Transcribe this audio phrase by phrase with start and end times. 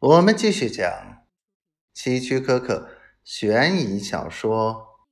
[0.00, 1.26] 我们继续讲
[1.92, 2.88] 希区柯克
[3.24, 4.96] 悬疑小说《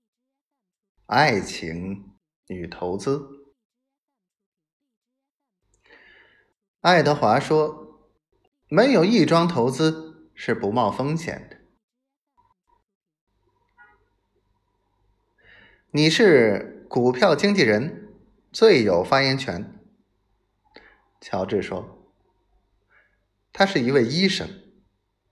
[1.06, 2.16] 爱情
[2.46, 3.18] 与投资》。
[6.82, 8.00] 爱德华说
[8.70, 11.56] ：“没有一桩投资是不冒风险的。”
[15.90, 18.14] 你是股票经纪人，
[18.52, 19.84] 最有发言权。”
[21.20, 22.08] 乔治说
[23.52, 24.48] ：“他是一位医生。”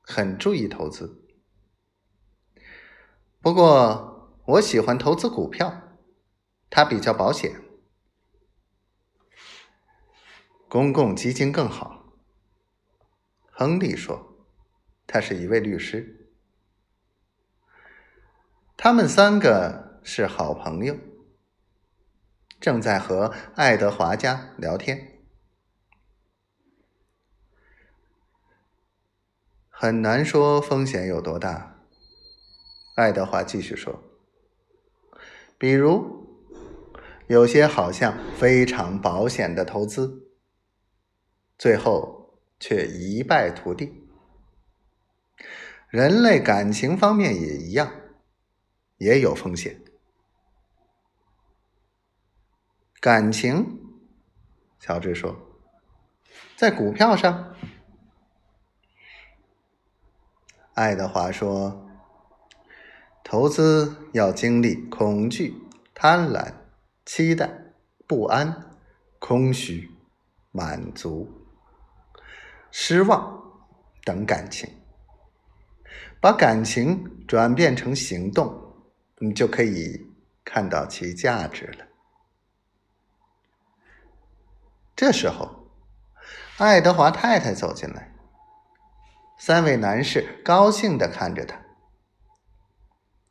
[0.07, 1.25] 很注意投资，
[3.41, 5.97] 不过我喜欢投资股票，
[6.69, 7.63] 它比较保险。
[10.69, 12.13] 公共基金更好。
[13.51, 14.47] 亨利说，
[15.07, 16.29] 他是一位律师。
[18.77, 20.99] 他们三个是好朋友，
[22.61, 25.14] 正在和爱德华家聊天。
[29.77, 31.81] 很难说风险有多大，
[32.95, 34.01] 爱德华继续说。
[35.59, 36.29] 比如，
[37.27, 40.31] 有些好像非常保险的投资，
[41.59, 44.07] 最后却一败涂地。
[45.89, 47.93] 人类感情方面也一样，
[48.99, 49.83] 也有风险。
[53.01, 53.81] 感情，
[54.79, 55.37] 乔治说，
[56.57, 57.51] 在股票上。
[60.75, 61.89] 爱德华说
[63.23, 65.55] ：“投资要经历恐惧、
[65.95, 66.53] 贪婪、
[67.07, 67.49] 期待、
[68.09, 68.77] 不安、
[69.21, 69.89] 空虚、
[70.51, 71.47] 满足、
[72.73, 73.41] 失望
[74.05, 74.69] 等感情，
[76.21, 78.75] 把感情转变成行动，
[79.19, 80.05] 你就可以
[80.45, 81.87] 看到其价值了。”
[84.97, 85.71] 这时候，
[86.59, 88.14] 爱德华太太走进来。
[89.39, 91.61] 三位男士高兴的看着他。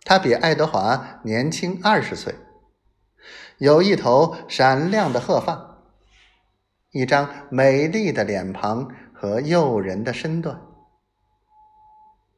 [0.06, 2.36] 他比爱德华年轻二十岁，
[3.58, 5.82] 有一头闪亮的褐发，
[6.92, 10.62] 一张美丽的脸庞和诱人的身段。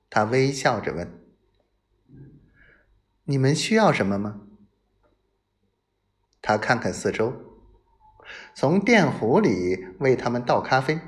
[0.10, 1.26] 他微笑着问
[3.26, 4.42] ：“你们需要什么吗？”
[6.40, 7.34] 他看看四周，
[8.54, 11.00] 从电壶里为他们倒咖啡。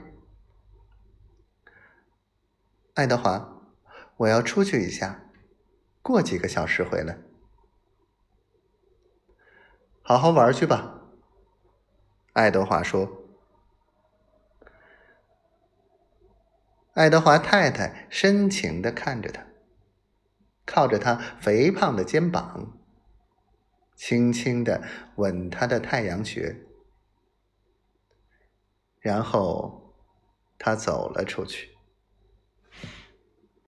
[2.97, 3.61] 爱德华，
[4.15, 5.29] 我要出去一下，
[6.01, 7.19] 过几个小时回来。
[10.01, 10.99] 好好玩去吧。
[12.33, 13.23] 爱德华说。
[16.93, 19.45] 爱德华太太深情的看着他，
[20.65, 22.79] 靠着他肥胖的肩膀，
[23.95, 24.81] 轻轻的
[25.17, 26.65] 吻他的太阳穴，
[28.99, 29.93] 然后
[30.57, 31.76] 他走了出去。